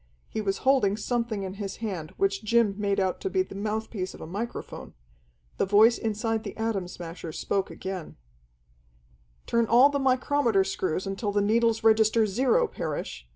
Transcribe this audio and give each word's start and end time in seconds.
He 0.27 0.41
was 0.41 0.57
holding 0.65 0.97
something 0.97 1.43
in 1.43 1.53
his 1.61 1.75
hand 1.75 2.09
which 2.17 2.43
Jim 2.43 2.73
made 2.75 2.99
out 2.99 3.21
to 3.21 3.29
be 3.29 3.43
the 3.43 3.53
mouthpiece 3.53 4.15
of 4.15 4.19
a 4.21 4.25
microphone. 4.25 4.95
The 5.57 5.67
voice 5.67 5.99
inside 5.99 6.43
the 6.43 6.57
Atom 6.57 6.87
Smasher 6.87 7.31
spoke 7.31 7.69
again: 7.69 8.17
"Turn 9.45 9.67
all 9.67 9.89
the 9.91 9.99
micrometer 9.99 10.63
screws 10.63 11.05
until 11.05 11.31
the 11.31 11.39
needles 11.39 11.83
register 11.83 12.25
zero, 12.25 12.67
Parrish. 12.67 13.27